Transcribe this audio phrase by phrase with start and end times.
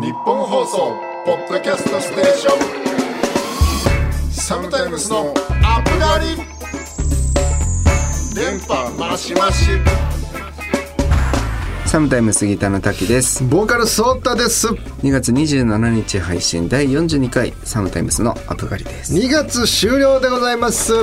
[0.00, 0.96] 日本放送
[1.26, 2.56] ポッドキャストステーショ
[4.30, 4.32] ン。
[4.32, 6.36] サムタイムスのアップガリ
[8.34, 9.66] 電波マシマシ
[11.84, 13.44] サムタイム杉田の滝です。
[13.44, 14.68] ボーカルソータです。
[14.68, 19.12] 2月27日配信第42回サムタイムスのアップガリです。
[19.12, 20.94] 2月終了でございます。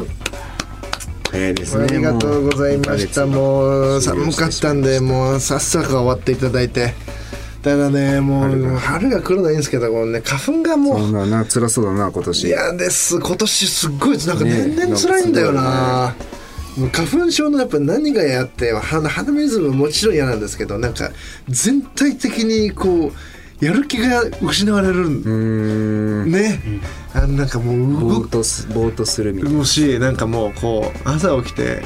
[1.30, 1.84] 早いですね。
[1.84, 3.28] ありがとうございました。
[3.28, 6.96] もう寒かったんでもうさっさか終わっていただいて
[7.68, 9.22] ただねもう春が。
[9.22, 12.48] 来るのはいいんですけどこのね花粉がもそううだな辛そうだな今年。
[12.48, 16.16] 嫌です今年すっごいなんか年々辛いんだよな、
[16.78, 21.12] もう花粉症のやっぱ何がやって鼻鼻水ももちろん嫌なんですけどなんか
[21.50, 23.12] 全体的にこ
[23.62, 25.30] うやる気が失われるんうー
[26.28, 26.32] ん。
[26.32, 26.62] ね、
[27.14, 29.58] あなんかもうぼ動ーっとすぼーっとするみたいな。
[29.58, 31.82] もしなんかもうこう朝起きて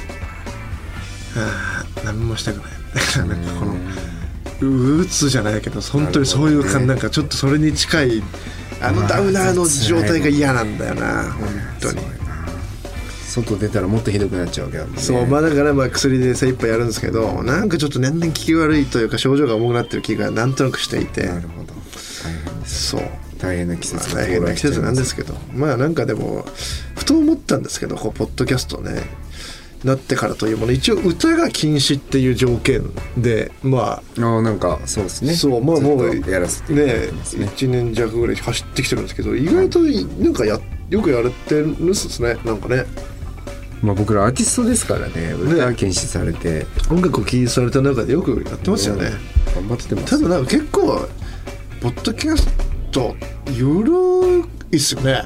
[1.36, 2.66] ああ何もしたくない。
[2.94, 3.76] だからなんかこの
[4.62, 8.24] うつじゃないけど本当にそういう感じ、なんかちょっとそれに近い
[8.82, 11.48] あのダウナーの状態が嫌なんだよな本
[11.80, 12.22] 当に。
[13.32, 15.02] 外出たらもっとひどくなっちゃうわけだもんね。
[15.02, 21.28] そうまあだからまあ薬で精一杯やるんですけどなんかちょっと年々効き悪いというか症状が重くなってる気がなんとなくしていて。
[21.28, 21.74] なるほど。
[22.22, 23.02] 大変ですそう。
[23.40, 25.34] 大変な季まあ節が大変な季節なんですけど。
[25.54, 26.46] まあなんかでも
[26.96, 29.02] ふと思ったんですけどこうポッドキャストね
[29.84, 30.72] なってからというもの。
[30.72, 32.84] 一応歌が禁止っていう条件
[33.18, 35.34] でまああなんかそうですあね。
[35.34, 36.86] そうまあもうやらせていね。
[36.86, 40.60] ね1年弱ぐらい走ってきてるんですけど意外となんかや
[40.90, 42.38] よくやれてるんですね。
[42.46, 42.86] なんかね。
[43.82, 46.68] まあ僕らアーティストですからね歌は禁止されて。
[46.92, 49.10] 音楽を禁止された中でよくやってますよね、
[49.56, 50.18] 頑張ってます。
[50.20, 51.08] ただなんか結構
[51.82, 52.48] ポッドキャス
[52.92, 53.16] ト
[53.48, 53.92] ゆる
[54.72, 55.24] いっすよね。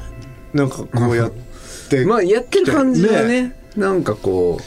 [0.54, 1.32] なんかこうやっ
[1.90, 4.58] てまあやってる感じはねなんかこ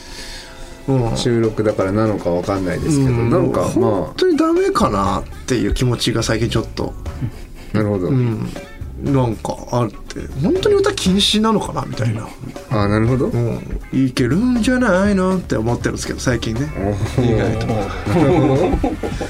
[0.88, 1.12] うん。
[1.12, 3.30] う収録だからなのかわかんないですけど、うん。
[3.30, 6.92] なんか本ま当にダメかなっていう気持ちが最近ちょっと、
[7.74, 8.48] あなるほど、うん、
[9.04, 10.20] なんかあるって。
[10.42, 12.26] 本当に歌禁止なのかなみたいな、
[12.70, 16.68] ああなるほど、うん、いけるんじゃないのって思ってるんですけど最近ね。
[17.18, 17.66] 意外と。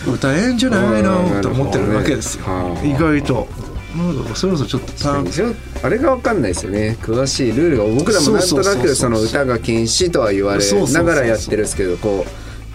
[0.10, 3.48] 歌えんじゃないのって思ってるわけですよ、はあ意外と
[3.96, 6.96] なんかそろそろちょっとあれがわかんないですよね。
[7.02, 12.24] 詳しいルールが僕らもなんとなくその歌が禁止とは言われながらやってるんですけどこ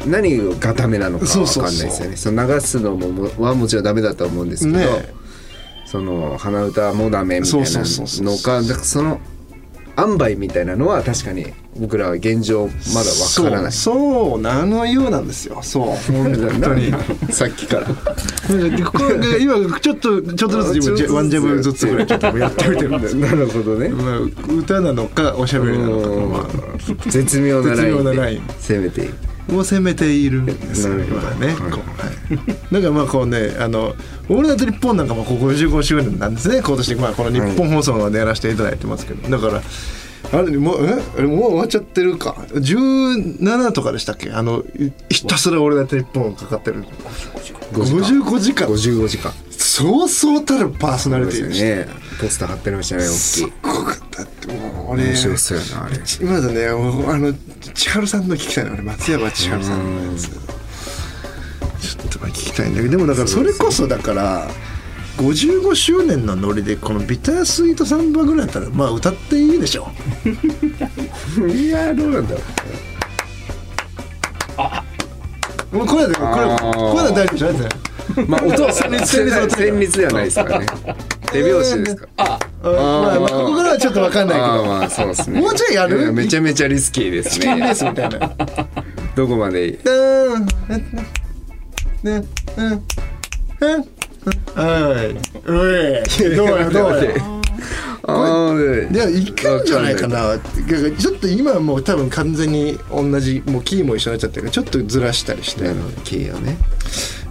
[0.05, 2.17] う何がダメなのかわかんないですよね。
[2.17, 5.25] その流すのももはもちろんダメだと思うんですけど、ね
[5.85, 9.21] その鼻歌もダメみたいなそうそうそうそうのかその
[9.97, 11.45] 塩梅みたいなのは確かに
[11.77, 13.11] 僕らは現状まだ
[13.43, 13.95] わからないそう
[14.31, 16.91] そうなのようなんですよそう本当に
[17.31, 17.87] さっきから
[19.39, 30.95] 今ちょっとちょっとずつ自分ワンジャブずつぐらいちょっとやってみてるんでなるほどねまあ、歌なのかおしゃべりなのか、まあ、絶妙なラインラインで攻めていくを攻めているんですよ。
[30.99, 31.77] 今ね、こうは
[32.31, 32.37] い、
[32.71, 33.95] だからまあこうねあの
[34.29, 36.61] 「オールナイトニッポン」なんかもここ55周年なんですね。
[36.61, 39.29] 今年、まあ、この日本放送でやらせていただいてますけど。
[39.29, 39.61] だから
[40.33, 40.85] あれもう
[41.17, 41.21] え？
[41.21, 42.35] もう終わっちゃってるか。
[42.53, 44.31] 17とかでしたっけ？
[44.31, 46.83] あのいひたすら「オールナイトニッポン」かかってる。
[47.73, 48.67] 55時間。
[48.67, 49.31] 55時間
[49.75, 51.65] そうそうたるパーソナリティでした。
[51.65, 52.01] ですよね。
[52.21, 54.23] ポスター貼ってありましたね大きすっいごかった。
[54.23, 55.97] ってもう俺面白そうやなあれ。
[56.21, 57.33] 今だねあの
[57.73, 60.29] 千春さんの聞きたいな俺松山千春さんのやつ。
[60.29, 64.47] ちょっとまあ聞きたいんだけどでもだからそれこそだから
[65.17, 69.91] 55周年のノリでこのビタースイートサンバぐらいだったらまあ歌っていいでしょ
[71.47, 72.41] いやどうなんだろ
[75.77, 75.85] もう。
[75.85, 76.77] これでこれこれあー。
[76.95, 77.94] は大丈夫じゃないですねう
[78.27, 80.65] まあ音は旋律旋律ではないですからね。
[81.31, 82.69] 手拍子ですかああま
[83.15, 84.65] あまあここからはちょっと分かんないけど。
[84.65, 85.39] まあそうですね。
[85.39, 86.01] もうちょいやる？
[86.01, 88.31] やめちゃめちゃリスキーですチキンレーねスみたいな。
[89.15, 89.67] どこまで？
[89.67, 90.45] いいうん。
[90.45, 90.47] ね
[92.03, 92.23] うん。
[92.61, 93.85] うん。
[94.55, 95.15] はい
[95.47, 95.51] お
[96.31, 97.11] いどうやどうや？
[98.07, 100.37] あーいやいけるんじゃないかな。
[100.97, 105.63] ちょっと今はもう多分完全に同じもうキーも一緒になっちゃってるからちょっとずらしたりして。
[106.03, 106.57] キーをね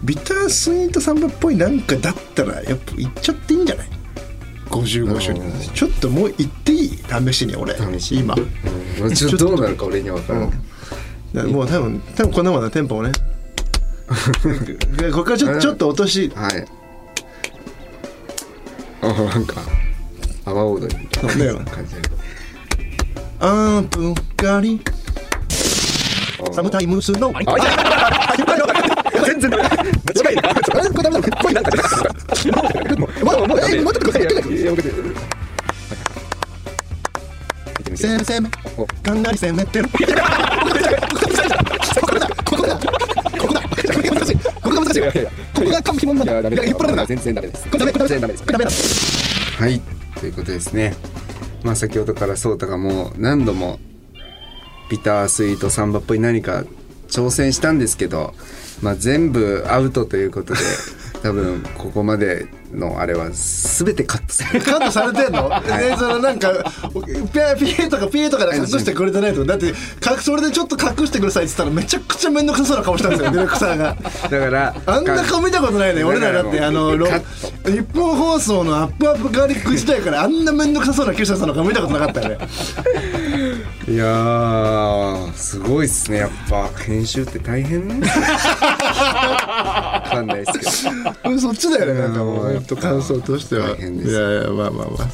[0.05, 3.89] ビタースイートサンバっぽいなんかだったらやっぱ行っちゃっていいんじゃない
[4.69, 5.43] ？55周年
[5.75, 6.99] ちょっともう行っていい？
[7.27, 7.75] 試しに俺。
[7.99, 8.21] 試しに。
[8.21, 8.35] 今。
[9.03, 9.15] うん。
[9.15, 10.51] ちょっとどうなるか俺には分からない
[11.35, 13.13] だからもう多分多分こんなもんだテンポもね。
[15.11, 16.31] ここからちょっとちょっと落とし。
[16.35, 16.67] はい。
[19.03, 19.63] あなんか
[20.47, 21.25] 阿波踊りみたい
[21.55, 22.01] な感じで
[23.41, 24.81] アープガリ
[26.53, 27.33] サムタイムスの
[29.27, 29.51] 全然
[30.07, 31.71] 間違いないこれダメだこれなんか
[32.97, 34.27] もうもうえ待ってください
[37.95, 38.51] 攻め攻め
[39.03, 40.07] かなり攻めてるここ
[42.17, 42.87] だここだこ
[43.47, 43.79] こだこ
[44.63, 46.77] こが難しいここが完璧気持ちはダメだよ。
[47.07, 47.69] 全然ダメです。
[47.71, 48.35] 全然ダメ
[48.65, 49.53] です。
[49.57, 49.81] はい、
[50.21, 50.95] ということですね。
[51.63, 53.79] まあ先ほどからソータがもう何度も
[54.91, 56.65] ビタースイートサンバっぽい何か
[57.09, 58.35] 挑戦したんですけど、
[58.83, 60.61] まあ全部アウトということで、
[61.25, 64.67] 多分ここまでのあれは全てカットされる。
[64.67, 66.53] カットされてんの、でそのなんか
[67.59, 69.43] ピエとかピエとかで隠してくれてないと。
[69.43, 73.97] だってかそれでちょっと隠してくださいって言ったらめちゃくちゃ面倒くさそうな顔したんですよ ディレクターが。
[74.29, 77.01] だから、あんな顔見たことないね俺らだってあの日
[77.95, 82.39] 本放送のアップアップガーリック時代からあんな面倒くさそうなキュシャさんの顔見たことなかったよね。
[83.89, 86.69] いやーすごいっすねやっぱ。
[86.85, 89.94] 編集って大変わか
[90.25, 90.95] んないですけど。
[91.31, 93.69] う んそっちだよねなんかもううんほんと感想としては。
[93.69, 94.11] 大変です。
[94.11, 95.09] いやいやまあまあまあ。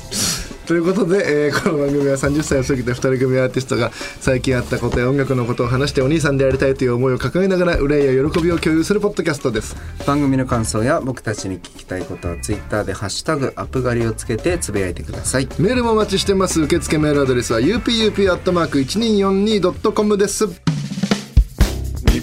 [0.67, 3.91] ということで、えーこの番組は30歳を過ぎた2人組アーティストが
[4.21, 9.75] 最近あったことや音楽のことを話してお兄さんでありたいという思いを抱えながら憂いや喜びを共有するポッドキャストです。
[10.07, 15.49] 番組の感想や僕たちに聞きたいことはツイッターで「ハッシュタグアップ狩り」をつけてつぶやいてください。
[15.59, 16.61] メールもお待ちしてます。
[16.61, 20.47] 受付メールアドレスは upup.1242.com です。
[20.47, 20.53] 日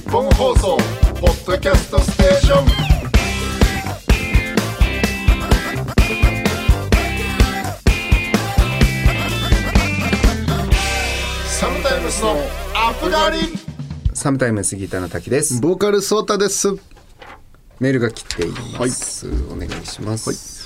[0.09, 0.77] 本放送
[1.19, 2.67] ポッドキャストステーション。
[11.47, 12.35] サムタイムスの
[12.75, 13.37] アップガリ
[14.13, 15.59] サムタイムスギターの滝です。
[15.59, 16.69] ボーカルソータです。
[17.79, 20.56] メールが来ています、お願いします、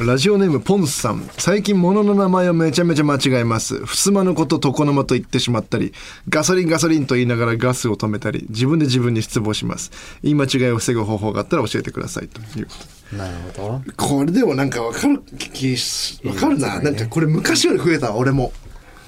[0.00, 1.28] ラジオネームポンスさん。
[1.36, 3.84] 最近物の名前をめちゃめちゃ間違えます。
[3.84, 5.92] 襖のこと床の間と言ってしまったり
[6.28, 9.90] ガソリンガソリンと言いながらガスを止めたり自分で自分に失望します。
[10.22, 12.72] 言い間違いを防ぐ方法があったら教えてくださいというこ
[13.10, 13.16] と。
[13.16, 13.92] なるほど。
[13.96, 18.52] これでもなんかわかる気しわかるな、なんかこれ昔より増えたわ俺も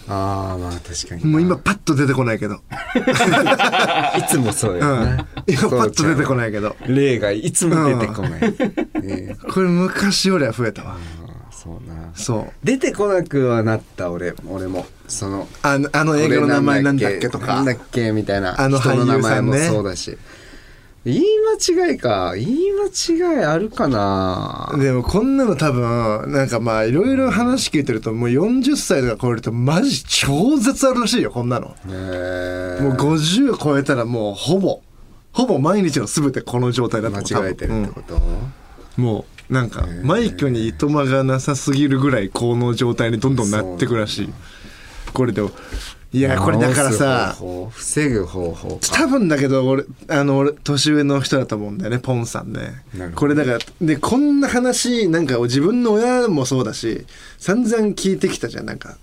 [0.08, 2.58] ああまあ確かにもう今パッと出てこないけど、 い
[4.28, 5.16] つもそうようん。
[5.16, 6.76] ね、今パッと出てこいないけど。
[6.86, 8.40] 例がいつも出てこない、
[9.02, 10.96] ねこれ昔よりは増えたわ。
[11.50, 12.10] そうな。
[12.14, 12.52] そう。
[12.62, 14.86] 出てこなくはなった俺俺も。
[15.08, 17.46] そのあのあの映画の名前なんだっけとか。
[17.46, 18.60] なんだっけみたいな。
[18.60, 19.76] あの人の名前も俳優さんね。
[19.76, 20.18] そうだし
[21.04, 21.22] 言い
[21.76, 22.34] 間違いか。
[22.34, 24.74] 言い間違いあるかな。
[24.78, 31.68] でもこんなの多分なんかまあいろいろ話聞いてるともう40歳とか超えるとマジ超絶あるらしいよこんなの。
[31.68, 31.76] もう
[32.96, 34.80] 50超えたらもうほぼ
[35.32, 37.16] ほぼ毎日の全てこの状態だと。
[37.16, 39.04] 間違えてるってこと、うん。
[39.04, 44.32] もうなんかマイクにいとまがなさすぎるぐらいこの状態にどんどんなってくらしい。
[45.12, 45.50] これでも
[46.14, 47.36] いやこれだからさ
[47.70, 48.80] 防ぐ方法か。
[48.92, 52.82] 多分だけど俺あの俺年上の人だと思うんだよねポンさんね。
[53.16, 57.04] これだからでこんな話なんか自分の親もそうだし
[57.38, 58.96] 散々聞いてきたじゃんなんか。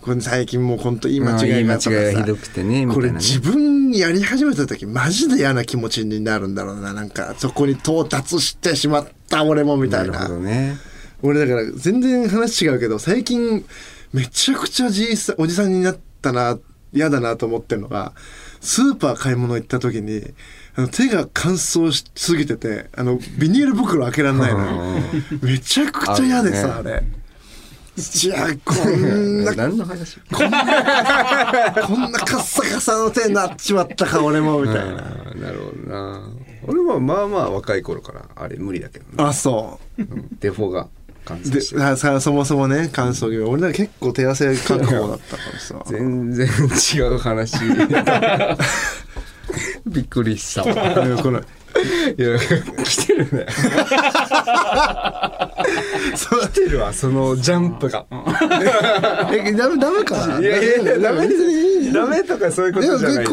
[0.00, 2.94] これ最近もう本当言い間違いがとかあー言い間違いさがひどくてねね。
[2.94, 10.04] これ自分やり始めた時マジで嫌な気持ちになるんだろうななんかそこに到達してしまった俺もみたな。
[10.04, 10.76] いるなね。
[11.22, 13.64] 俺だから全然話違うけど最近
[14.12, 16.58] めちゃくちゃじいさおじさんになったな
[16.92, 18.12] 嫌だなと思ってるのが
[18.60, 20.22] スーパー買い物行った時に
[20.76, 25.02] あの手が乾燥しすぎててあのビニール袋開けられないのよ。
[25.42, 27.02] めちゃくちゃ嫌でさあ,、れ
[27.96, 30.20] じゃあこんな 何の話？
[30.20, 36.30] こんなカッサカサの手になっちまったか俺もみたいな、なるほどな。
[36.66, 39.12] 俺はまあまあ若い頃からあれ無理だけどね。
[39.16, 40.88] あそうんデフォが
[41.34, 41.74] で燥して。
[41.76, 45.74] るあさそもそもね乾燥気味俺なんか結構手汗かく方だったからさ。
[45.90, 46.46] 全然
[46.94, 47.56] 違う話。
[49.86, 50.74] びっくりしたわ。
[51.22, 51.42] このい
[52.22, 52.38] や
[52.84, 53.46] 来てるね。
[56.16, 58.06] 来てるわそのジャンプが。
[59.32, 60.40] えダメダメかな？
[60.40, 63.26] いやいやいやダメ別にいいダメとかそういうことじゃない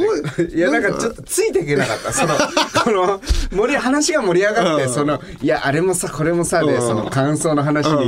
[0.56, 2.14] いやなんかちょっとついていけなかった。
[2.14, 2.34] その
[2.84, 4.94] この盛り話が盛り上がってうん。
[4.94, 6.82] そのいやあれもさこれもさでうん。
[6.82, 8.06] その感想の話に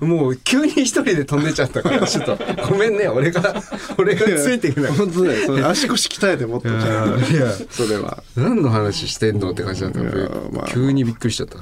[0.00, 3.62] もう急に一人で飛んでっちゃったからちょっとごめんね 俺が
[3.98, 5.46] 俺がついていけなかっ本当だよ。
[5.46, 8.22] それ足腰鍛えてもっといやそれは。
[8.36, 10.10] 何の話してんのって感じだったいや
[10.52, 10.68] まあ。
[10.68, 11.58] 急にびっくりしちゃった。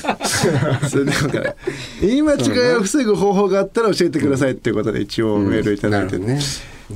[0.88, 1.54] それでなんか
[2.00, 6.18] 言い間違いを防ぐ方法があったら教えてくださいっていうことで一応メールいただいて。
[6.18, 6.40] ね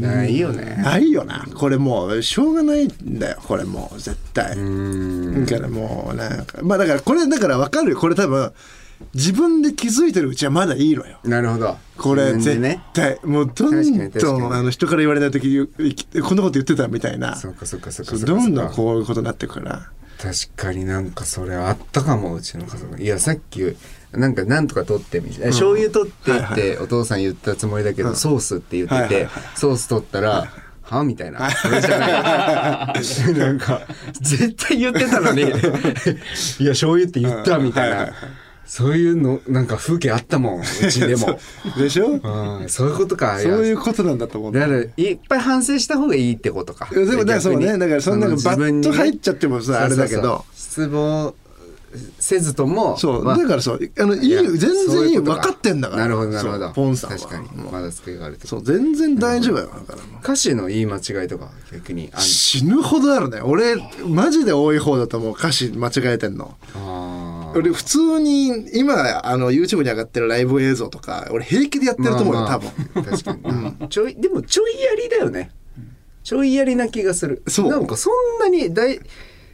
[0.01, 0.77] ないよね。
[0.83, 1.47] ないよな。
[1.55, 3.39] これもうしょうがないんだよ。
[3.47, 4.57] これもう絶対。
[4.57, 5.47] うん。
[5.47, 7.99] だからもうなんかまあだからこれだから分かるよ。
[7.99, 8.53] これ多分
[9.13, 11.19] 自分で気づいてるうちはまだいいのよ。
[11.25, 11.77] なるほど。
[11.97, 12.83] これ絶自分でね。
[12.93, 15.69] 対もうどんどんあの人から言われない時
[16.23, 17.37] こんなこと言ってたみたいな。
[17.37, 19.91] そっかそっかそうかどんどんこういうことになってくから。
[20.17, 23.03] 確かになんかそれあったかもうちの家族。
[23.03, 23.77] いやさっき
[24.17, 30.49] なんかなんとか取ってみたいな、醤油取ってっはいてお父さん言ったつもりだけど、ソースって言ってて、ソース取ったら、
[30.83, 31.51] はみたいな。
[31.51, 33.33] それじゃない。
[33.39, 33.81] なんか、
[34.21, 35.51] 絶対言ってたのに、いや、
[36.71, 38.13] 醤油って言ったみたいな。
[38.67, 41.39] そういうの、なんか風景あったもん、うちでも。
[41.77, 42.09] でしょ？
[42.09, 43.39] うん、そういうことか。
[43.39, 44.51] そういうやことなんだと思う。
[44.51, 46.89] んだだから、いっぱい反省した方がいいってことか。
[46.93, 47.77] でもだからそうね。
[47.79, 50.45] だからそんなのバッと入っちゃってもさあれだけど。
[50.55, 51.35] 失望
[52.19, 55.23] せずとも、そう、まあだからそうあのいいよ全然いいよ。
[55.23, 56.71] 分かってんだからなるほどなるほど。
[56.73, 57.19] ポンさんは。
[57.19, 57.49] 確かに。
[57.71, 63.41] まだ付けがあるとそう全然大丈夫よだから歌詞の言い間違いとか逆にあん死ぬほどあるね。
[63.41, 65.33] 俺マジで多い方だと思う。
[65.33, 66.57] 歌詞間違えてんの。
[66.75, 67.59] あー。
[67.59, 72.71] 俺普通に今あの YouTube に上がってるライブ映像とか俺平気でやってると思うよ、多分。
[73.05, 75.53] 確かにな、ちょいでもちょいやりだよね。
[76.25, 77.43] ちょいやりな気がする。
[77.47, 77.71] そう。
[77.71, 78.99] なんかそんなに大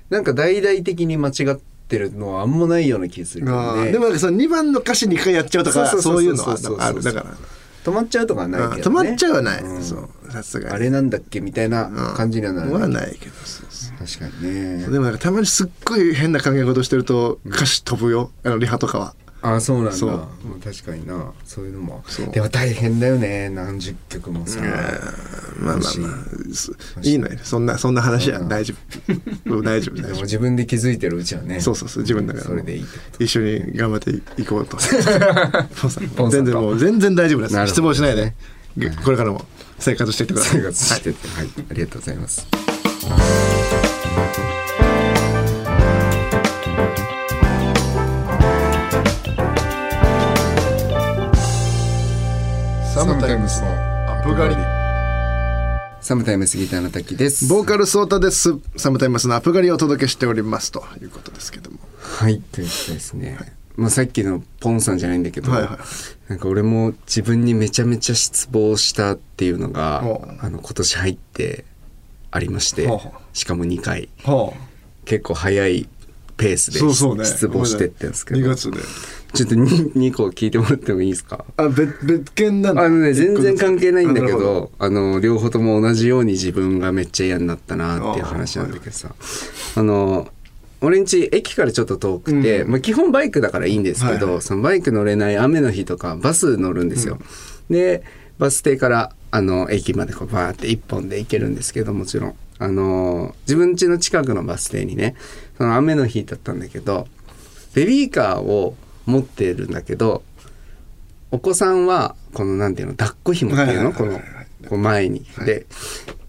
[0.09, 1.59] なんか大々的に間違っ
[1.91, 3.93] てるのはあんまないような気がするけどね。
[3.93, 7.27] でもなんかその2番の歌詞2回やっちゃうとかそういうのはあるだから。
[7.85, 9.83] 止まっちゃうとかはないけど、ね、うん止まっちゃうはない、うん。
[9.83, 10.09] そう。
[10.31, 10.75] さすがに。
[10.75, 13.35] あれなんだっけみたいな感じにはなる、はないけど。
[13.45, 14.87] そうそう確かにね。
[14.87, 18.31] でもなんかたまにすっごい変な考え事してると歌詞飛ぶよ。
[18.45, 20.29] あのリハとかはあそうなんだ。
[20.63, 21.33] 確かにな。
[21.45, 22.03] そういうのも。
[22.33, 23.49] でも大変だよね。
[23.49, 24.71] 何十曲もさ、まあ
[25.61, 26.01] まあまあす
[27.03, 27.15] い。
[27.15, 27.39] いのよ。
[27.43, 28.75] そんなそんな話は大丈
[29.47, 29.57] 夫。
[29.57, 31.61] うん大丈夫 でも自分で気づいてるうちはね。
[31.61, 32.87] そうそうそう自分だからそれでいい
[33.19, 34.77] 一緒に頑張っていこうと。
[36.31, 38.35] 全然もう全然大丈夫です失望しないで。
[39.05, 39.45] これからも。
[39.81, 40.61] 生活していってください。
[40.61, 42.47] 生活してて、はい、ありがとうございます
[53.31, 54.57] タイムスのアップガリ
[56.01, 57.47] サムタイムスギターの滝です。
[57.47, 58.59] ボーカルソータです。
[58.77, 60.73] サムタイムスのアップガリをお届けしております。
[60.73, 61.79] ということですけども。
[62.01, 62.41] はい。
[62.41, 63.39] ということですね、
[63.77, 65.79] まあさっきのポンさんじゃないんだけど、はいはい。
[66.27, 70.01] なんか俺も自分にめちゃめちゃ失望したっていうのが
[70.41, 71.65] あの今年入って
[72.33, 72.89] ありまして
[73.33, 74.09] しかも2回。
[74.25, 74.53] は
[75.05, 75.89] 結構早い
[76.41, 78.41] ペースあで失望してってんですけど。
[78.41, 78.79] 2月で。
[79.33, 81.45] ちょっと 2, 2個聞いてもらってもいいですか？
[81.57, 82.83] あ別別件なんだ。
[82.83, 89.15] あのね全然関係ないんだけどあの両方とも同じように自分がめっちゃ嫌になったなっていう話なんだけどさ。
[89.77, 90.29] あの
[90.81, 94.43] 俺んち駅からちょっと遠くて、うんまあ、基本バイクだからいいんですけど、はいはい。
[94.43, 97.19] そのバイク乗れない雨の日とかバス乗るんですよ。
[97.69, 98.03] で
[98.39, 105.17] バス停からあの駅までこうバーって一本で行けるんですけどもちろんあの自分家の近くのバス停にね
[105.57, 107.09] その雨の日だったんだけど
[107.75, 108.76] ベビーカーを
[109.07, 110.23] 持ってるんだけど
[111.31, 113.93] お子さんはこのなんていうの抱っこ紐っていうの？
[113.93, 114.21] この
[114.69, 115.64] こう前に、で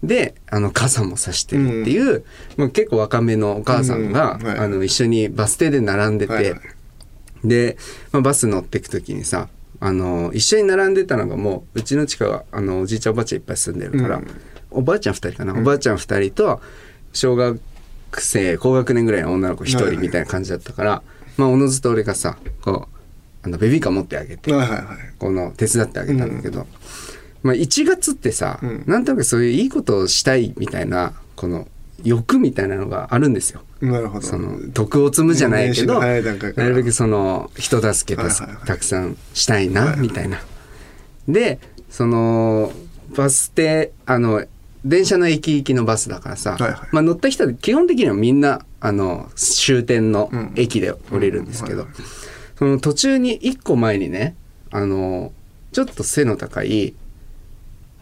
[0.02, 2.24] であの傘も差してるっていう、
[2.56, 6.54] もう結構若めのお母さんが、あの一緒にバス停で並んでて、
[7.44, 7.76] で、
[8.10, 9.48] まあ、バス乗ってく時にさ
[9.80, 14.26] あの一緒に並んでたのがもううちの近くはあのおじいちゃんおばあちゃんいっぱい住んでるから、うん
[14.74, 16.60] おばあちゃん2人かな、おばあちゃん2人と
[17.12, 17.60] 小学
[18.18, 21.02] 生高学年ぐらいの女の子1はいはい人みたいな感じだったから、
[21.36, 24.52] まあおのずと俺がさこうあのベビーカー持ってあげて、
[25.18, 26.66] この手伝ってあげたんだけど、
[27.42, 28.84] まあ1月ってさ、うん。
[28.86, 31.66] なんとなくそういういいことをしたいみたいなこの
[32.04, 33.62] 欲みたいなのがあるんですよ。
[33.80, 34.26] なるほど。
[34.26, 38.28] その徳を積むじゃないけど、なるべくその人助けた,、
[38.64, 40.40] たくさんしたいな、みたいな。
[41.28, 41.58] で
[41.90, 42.72] その
[43.16, 44.44] バス停あの
[44.84, 46.80] 電車の駅行きのバスだからさ、はいはい。
[46.92, 50.52] まあ、乗った人は基本的にはみんなあの終点のうん。
[50.56, 51.86] 駅で降りるんですけど、
[52.56, 54.36] その途中に一個前にね
[54.70, 55.32] あの
[55.72, 56.94] ちょっと背の高い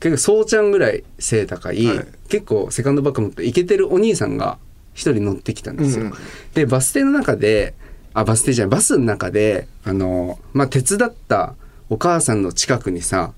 [0.01, 2.07] 結構そうちゃんぐらい背高い、はい。
[2.29, 4.59] 結構セカンドバッグ持ってイケてるお兄さんが
[4.95, 6.05] 一人乗ってきたんですよ。
[6.05, 6.17] うんうん。
[6.55, 7.75] でバス停の中で
[8.15, 11.55] あバス停じゃないバスの中であの、まあ、手伝った
[11.89, 13.33] お母さんの近くにさ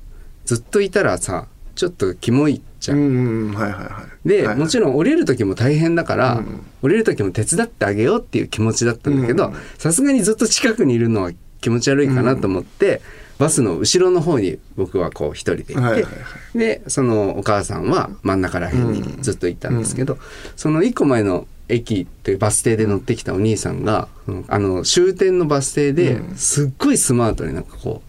[0.45, 2.99] ずっといたらさちょっとキモいじゃん。
[2.99, 4.29] うんうんはいはいはい。
[4.29, 13.01] で、はいもちろん降りる時も大変だから、うん降りる時も手伝ってあげようっていう気持ちだったんだけどうんさすがにずっと近くにいるのは気持ち悪いかなと思って、
[13.39, 16.09] バスの後ろの方に僕はこう一人で行って、はいはいは
[16.55, 16.59] い。
[16.59, 20.19] でそのお母さんは真ん中ら辺にずっと行ったんですけど、
[20.57, 26.37] その一個前の駅ってバス停で乗ってきたお兄さんが、うんあの終点のバス停でうん。
[26.37, 28.09] すっごいスマートになんかこう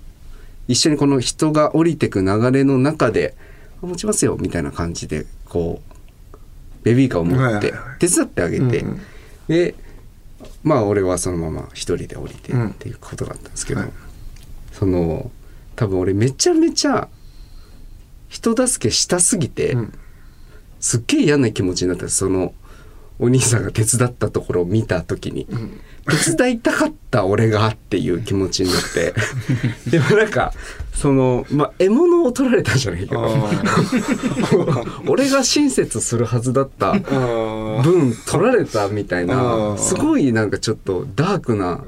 [0.67, 3.52] 一緒にこの人が降りてく流れの中で「あ
[3.87, 6.35] 持ちますよ」みたいな感じでこう
[6.83, 8.85] ベビーカーを持って手伝ってあげて、
[9.47, 9.75] で
[10.63, 13.89] まあ俺はそのまま一人で降りてっていうことだったんですけど、はい。
[14.71, 15.31] その
[15.75, 17.07] 多分俺めちゃめちゃ
[18.27, 19.93] 人助けしたすぎて、うん。
[20.79, 22.09] すっげえ嫌な気持ちになった。
[22.09, 22.53] その
[23.19, 25.47] お兄さんが手伝ったところを見た時に、
[26.25, 29.13] 手伝いたかった俺がっていう気持ちになって。
[29.89, 30.51] でもなんか
[30.93, 37.81] そのまあ獲物を取られたんじゃないけどあ 俺が親切するはずだったー。
[37.81, 39.77] 分取られたみたいあなー。
[39.77, 41.83] すごいなんかちょっとダークな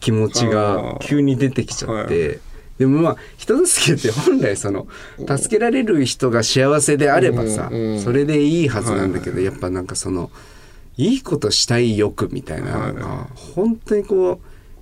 [0.00, 2.40] 気持ちが急に出てきちゃって。
[2.78, 4.86] でもまあ人助けって本来その
[5.18, 7.70] 助けられる人が幸せであればさ
[8.02, 10.30] それでいいはずなんだけどやっぱなんかその
[10.96, 14.40] いいことしたい欲みたいなのが本当にこう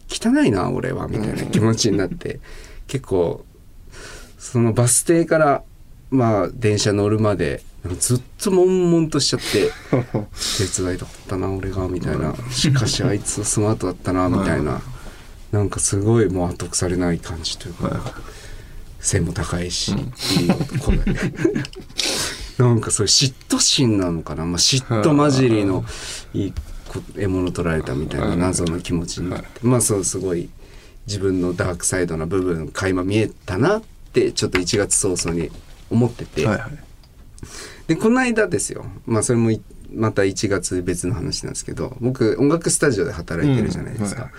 [0.09, 2.41] 汚いな俺はみたいな気持ちになって
[2.87, 3.45] 結構
[4.39, 5.63] そのバス停から
[6.11, 7.63] まあ電車乗るまで
[7.99, 9.71] ずっと悶々としちゃって
[10.75, 12.35] 手伝いたかったな俺がみたいな。
[12.51, 14.83] しかしあいつスマートだったなみたいな
[15.53, 18.15] なんかすごいもう後腐れない感じというか
[19.01, 19.95] 背も高いしい
[20.47, 21.21] い男だね
[22.59, 25.85] なんかそれ嫉妬心なのかな、まあ、嫉妬混じりの
[26.35, 26.53] いい
[26.89, 29.47] こ獲物取られたみたいな謎の気持ちになって。
[29.63, 30.51] まあそうすごい
[31.07, 35.51] 自分のダークサイドな部分垣間見えたなってちょっと1月早々に
[35.89, 36.71] 思ってて、はいはい。
[37.87, 38.85] でこの間ですよ。
[39.07, 44.23] まあそれもいまた1月別の話なんですけど僕音楽スタジオで働いてるじゃないですか。
[44.23, 44.29] うん。
[44.29, 44.33] は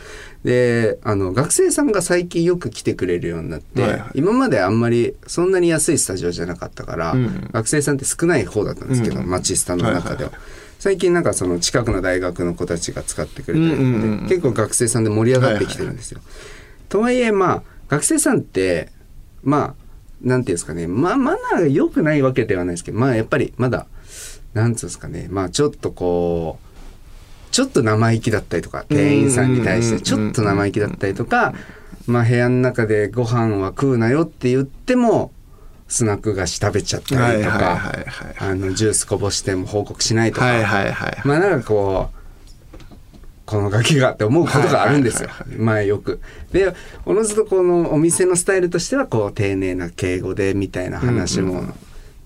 [0.43, 4.11] であの学生さんが最近よく来てくれるようになって、はいはい。
[4.15, 7.49] 今まであんまりそんなに安いスタジオじゃなかったから、うん。
[7.51, 9.29] 学生さんって少ない方だったんですけど、うん。
[9.29, 10.31] マチスタの中では。
[10.31, 14.27] はいはい最近なんかその近くの大学の子たちが使ってくれてるので、うんうんうん。
[14.27, 16.21] 結構学生さんで盛り上がってきてるんですよ。
[16.89, 18.89] とはいえまあ学生さんって
[19.43, 19.81] まあ
[20.23, 20.87] なんていうんですかね。
[20.87, 23.85] まあマナーが良くないわけではないですけどまあやっぱりまだ
[24.53, 25.27] なんつうんですかね。
[25.29, 26.71] まあちょっとこう
[27.51, 31.53] ちょっと生意気だったりとか店員さんに対してちょっと生意気だったりとか
[32.07, 35.31] まあ部屋の中でご飯は食うなよって言っても
[35.87, 42.21] スナック菓子食べちゃったりとはいはいかあのジュースこぼしても報告しないとか、はいはいはいまあなんかこう
[43.45, 45.27] このガキがって思うことがあるんですよ。
[45.27, 46.21] はいまあよく。
[46.53, 46.73] で
[47.05, 51.65] おのずとこのお店のスタイルとしてはこう丁寧な敬語でみたいな話も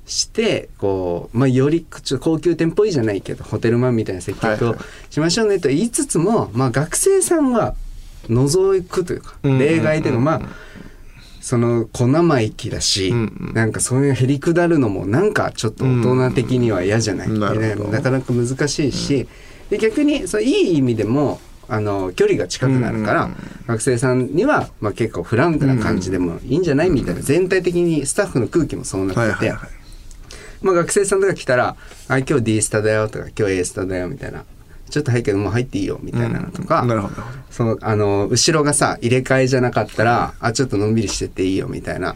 [0.05, 5.13] して、こうまあよりちょっと高級店っぽいじゃないけどホテルマンみたいな接客をはいはい。
[5.13, 7.75] しましょうねと言いつつも、まあ学生さんは
[8.29, 10.41] 除くというかうん例外でもまあ
[11.41, 13.17] その小生意気だし、うん
[13.48, 13.53] うん。
[13.53, 17.39] なんかそういうへりくだるのもなんかちょっと大人的には嫌じゃない、うん。
[17.39, 17.91] なるほど。
[17.91, 19.27] でなかなか難しいし、
[19.70, 29.70] で逆にそういい意味でもあの距離が近くなるから、うんうん学生さんには、まあ、結構フランクな感じでもいいんじゃないみたいな全体的にスタッフの空気もそうなってて、はいはいはい
[30.61, 31.75] まあ、学生さんとか来たら
[32.07, 34.44] 「あ今日 D スタだよ」とか「今日 A スタだよ」みたいな
[34.89, 37.37] 「ちょっと早いけどもう入っていいよ」みたいなのとか、なるほどなるほど。
[37.51, 42.15] そのあの後ろがさ入れ替えじゃなかったらあちょっとのんびりしてっていいよみたいな。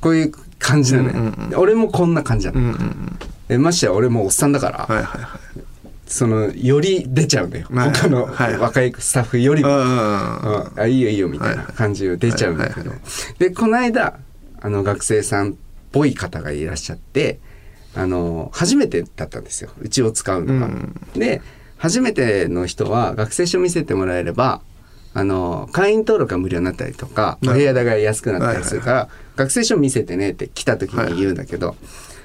[0.00, 3.18] こういう感じなのよ、うんうんうんで俺もこんな感じなの、うんうんうん。
[3.48, 5.60] でましてや俺もうおっさんだから、はいはいはい。
[6.06, 8.58] そのより出ちゃうんだよ、はい他のはいはい。
[8.58, 10.80] 若いスタッフよりも、うんうんうんうん。
[10.80, 13.00] あいいよいいよみたいな感じが出ちゃうんだけど、はい。
[13.38, 14.18] でこの間
[14.60, 15.54] あの学生さんっ
[15.90, 17.38] ぽい方がいらっしゃって
[17.96, 19.70] あの初めてだったんですよ。
[19.80, 20.66] うちを使うのが。
[20.66, 21.00] うん。
[21.14, 21.42] で
[21.76, 24.62] 初めての人は学生証見せてもらえれば
[25.12, 27.58] あの会員登録が無料になったりとかおはい。
[27.58, 31.76] 部屋代が安くなったりするから、学生証見せてねって来た時に言うんだけど、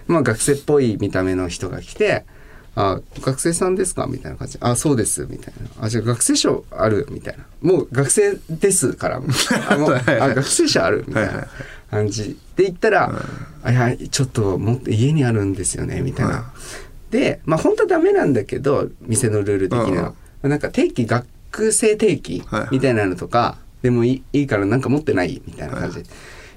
[0.08, 2.26] まあ学生っぽい見た目の人が来て
[2.76, 11.30] 「あ学生さんですか?」みたいな感じで「あそうです」みたいな「あじゃあ学生証ある」みたいな「もう学生ですから」あ学生証ある」みたいな。
[11.30, 11.48] はいはい
[11.90, 12.38] 感じ。
[12.56, 13.12] で言ったら
[13.64, 16.34] 「あいやちょっとも家にあるんですよね」みたいな。
[16.34, 26.04] はいでまあ本当はダメなんだけど店のルール的には、なんか定期学生定期はいみたいなのとか、でもいいいいからなんか持ってないみたいな感じ。
[26.04, 26.10] で、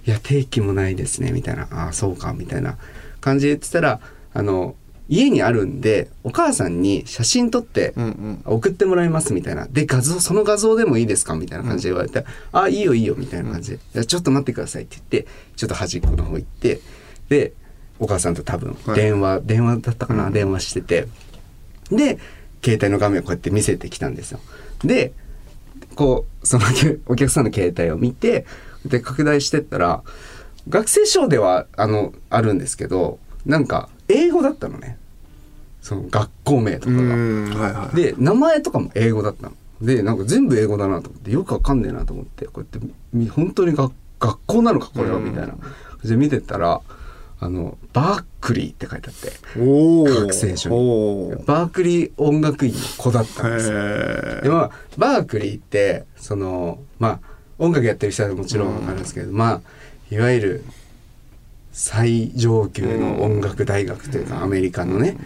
[0.06, 1.68] い、や定期もないですねみたいな。
[1.70, 2.76] ああそうかみたいな
[3.20, 4.00] 感じで言ってたら
[4.34, 4.74] あの
[5.08, 7.94] 家にあるんでお母さんに写真撮って
[8.44, 9.66] 送ってもらいますみたいな。
[9.66, 16.80] で画像その画像でもいいですかみたいな感じで言われて「あいいよいいよ」みたいな感じで「いやちょっと待ってください」って言ってちょっと端っこの方行って
[17.28, 17.52] で
[17.98, 18.96] お母さんと多分はい。
[18.96, 21.08] 電話、電話だったかな、電話してて。
[21.90, 22.18] で
[22.64, 24.40] 携帯の画面をこうやって見せてきたんですよ。
[24.84, 25.12] で
[25.94, 26.64] こうその
[27.06, 28.46] お客さんの携帯を見て
[28.86, 30.02] で拡大してったら
[30.68, 34.98] 学生証ではあのあるんですけどなんか英語だったのね。
[35.80, 37.02] その学校名とかうが。
[37.02, 39.52] んはいはいで名前とかも英語だったの。
[39.80, 45.24] でなんか全部英語だなと思ってよくわかんねえなと思ってこうやってみ本当にが学校なのかこれはうん。
[45.24, 45.54] みたいな。
[46.04, 46.80] で見てたら
[47.40, 51.44] あのバークリーって書いてあって学生証に。
[51.44, 53.78] バークリー音楽院の子だったんですよ。
[53.78, 57.20] へでまあバークリーってそのまあ
[57.58, 59.60] 音楽やってる人はもちろんあるんですけど、まあ
[60.14, 60.64] いわゆる
[61.72, 65.16] 最上級の音楽大学というか、アメリカのね、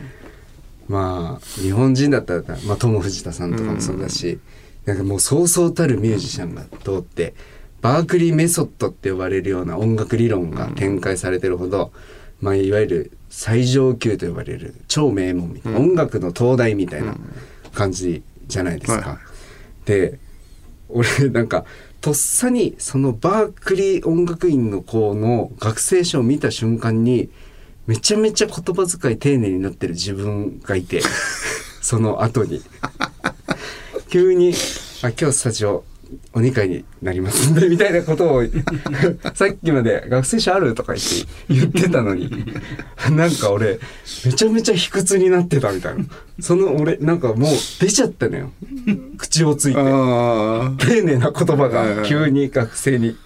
[0.88, 4.38] まあ日本人だったら、まあ、友藤田さんとかもそうだし、
[4.84, 7.34] なんかもうそうそうたるミュージシャンが通って
[7.82, 11.92] バークリーメソッドって呼ばれるような音楽理論が展開されてるほど、
[12.40, 17.16] まあ、いわゆる最上級と呼ばれる超名門みたいな、音楽の東大みたいな
[17.74, 19.10] 感じじゃないですか。
[19.10, 19.18] はい。
[19.86, 20.18] で
[20.88, 21.64] 俺なんか
[22.06, 27.30] とっさにそのバークリー音楽院の子の学生証を見た瞬間に
[27.88, 31.00] めちゃめちゃ言葉遣い丁寧になってる自分がいて
[31.82, 32.62] その後に。
[34.08, 34.54] 急に
[35.02, 35.82] 「あ今日スタジオ
[36.32, 38.44] お二階になりますんで」みたいなことを
[39.34, 42.30] さっきまで「学生証ある?」とか言って言ってたのに
[43.10, 43.78] なんか俺
[44.24, 46.04] めちゃめちゃ卑屈になってたみたいな
[46.40, 48.52] その俺なんかもう出ちゃったのよ
[49.18, 49.80] 口をついて。
[49.80, 53.16] あ丁寧な言葉が急に学生に。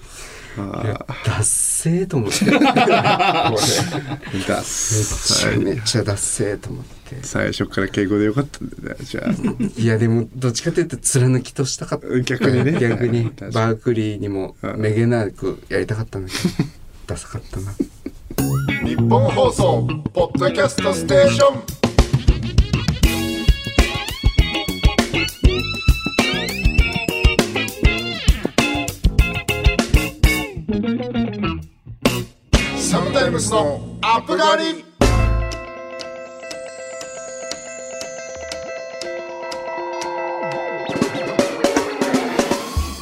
[0.59, 2.45] あいや、ダッセーと思って。
[2.47, 7.19] これめだっちゃめっちゃダッセーと思って。
[7.23, 9.81] 最初から敬語でよかったんだよねじゃあ。
[9.81, 12.21] いや、でも、どっちかというと、貫きとしたかった。
[12.21, 12.79] 逆にね。
[12.81, 14.81] 逆 に、バークリーにもうん。
[14.81, 16.69] めげなくやりたかったんだけど、
[17.07, 17.73] ダサかったな。
[18.87, 21.80] 日本放送ポッドキャストステーション
[33.41, 34.85] ムスのアップガリ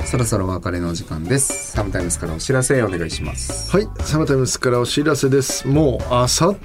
[0.07, 1.72] そろそろお別れのお時間です。
[1.72, 3.77] サムタイムスからお知らせお願いします。
[3.77, 5.66] はい、サムタイムスからお知らせです。
[5.66, 6.57] もうあさっ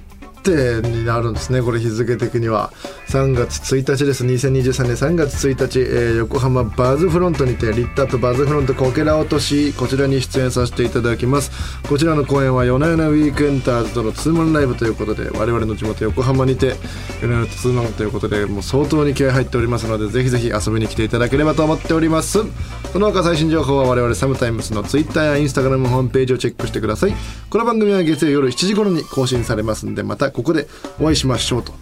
[0.43, 1.61] てになるんですね。
[1.61, 2.71] これ日付的には
[3.09, 4.25] 3月1日です。
[4.25, 11.51] 2023年3月1日、えー横浜バズフロントにてリッターとバズフロントこけら落としこちらに出演させていただきます。
[11.87, 16.75] こちらの公演は夜な夜なウィークエンターズとのツーマンライブということで我々の地元横浜にて
[17.21, 22.39] 夜な夜なツーマンということでもう相当に気合入っておりますのでぜひぜひ遊びに来ていただければと思っております。
[22.93, 27.15] その他最新情報は我々サムタイムスのツイッターやインスタグラムホームページをチェックしてください
[27.49, 30.67] この番組は月曜夜7時頃に更新されますんでまたここで
[30.99, 31.73] お会いしましょうと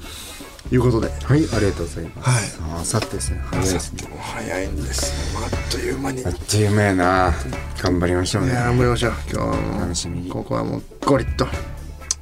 [0.71, 2.59] いうことではい、ありがとうございます。
[2.61, 3.41] ああさってですね。
[3.45, 4.03] 早いですね。
[4.21, 7.33] 早いんですあっという間にいあっという間やな。
[7.81, 8.53] 頑張りましょうね。
[8.53, 11.47] や頑張りましょう今日楽しみにここはもうゴリッと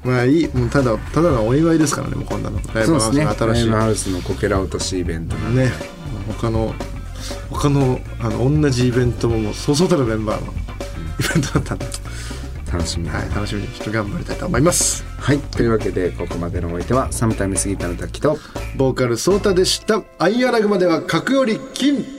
[0.03, 3.17] まあいいもうただただのお祝いですからねもうこんなのライブハウス。
[3.17, 5.71] の新しいライブハウスのこけら落としイベントね
[6.27, 6.73] 他の
[7.49, 10.55] 他のあの同じイベントももうそうそうたるメンバーのイ
[11.33, 11.85] ベントだったんで、
[12.71, 13.09] 楽しみに。
[13.09, 15.39] はい、楽しみにちょっと頑張りたいと思いますはい。
[15.39, 18.37] というわけで、ここまでのお相手は、サムタイムスギターの滝と、
[18.75, 22.18] ボーカルソータでしたアイアラグまでは格より金